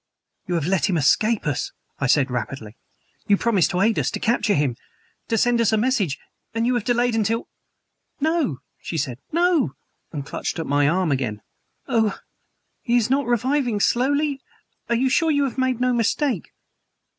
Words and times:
"You 0.47 0.55
have 0.55 0.65
let 0.65 0.89
him 0.89 0.97
escape 0.97 1.45
us!" 1.45 1.73
I 1.99 2.07
said 2.07 2.31
rapidly. 2.31 2.75
"You 3.27 3.37
promised 3.37 3.69
to 3.69 3.81
aid 3.81 3.99
us 3.99 4.09
to 4.09 4.19
capture 4.19 4.55
him 4.55 4.75
to 5.27 5.37
send 5.37 5.61
us 5.61 5.71
a 5.71 5.77
message 5.77 6.17
and 6.55 6.65
you 6.65 6.73
have 6.73 6.83
delayed 6.83 7.13
until" 7.13 7.47
"No," 8.29 8.61
she 8.81 8.97
said; 8.97 9.19
"no!" 9.31 9.75
and 10.11 10.25
clutched 10.25 10.57
at 10.57 10.65
my 10.65 10.87
arm 10.89 11.11
again. 11.11 11.43
"Oh! 11.87 12.17
is 12.83 13.07
he 13.09 13.13
not 13.13 13.27
reviving 13.27 13.79
slowly? 13.79 14.41
Are 14.89 14.95
you 14.95 15.07
sure 15.07 15.29
you 15.29 15.43
have 15.43 15.59
made 15.59 15.79
no 15.79 15.93
mistake?" 15.93 16.49